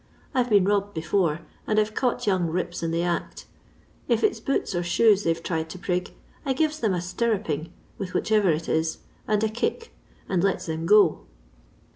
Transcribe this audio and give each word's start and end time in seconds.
I 0.33 0.41
've 0.41 0.49
been 0.49 0.65
robbed 0.65 0.95
before, 0.95 1.41
and 1.67 1.79
I 1.79 1.83
'to 1.83 1.91
caught 1.93 2.25
young 2.25 2.47
rips 2.49 2.81
in 2.81 2.89
the 2.89 3.03
act 3.03 3.45
If 4.07 4.23
it 4.23 4.31
*8 4.33 4.45
boots 4.45 4.73
or 4.73 4.81
shoes 4.81 5.21
they 5.21 5.31
've 5.31 5.43
tried 5.43 5.69
to 5.69 5.77
prig, 5.77 6.15
I 6.43 6.53
gives 6.53 6.79
them 6.79 6.95
a 6.95 6.97
stimiping 6.97 7.69
with 7.99 8.15
which 8.15 8.31
erer 8.31 8.49
it 8.51 8.67
is, 8.67 8.97
and 9.27 9.43
a 9.43 9.47
kick, 9.47 9.93
and 10.27 10.43
lets 10.43 10.65
them 10.65 10.87
go." 10.87 11.27